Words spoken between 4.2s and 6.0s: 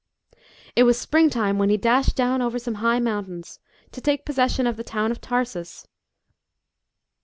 possession of the town of Tarsus.